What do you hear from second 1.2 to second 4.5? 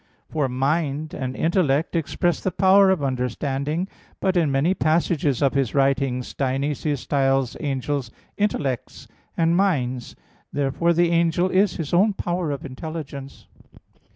"intellect" express the power of understanding. But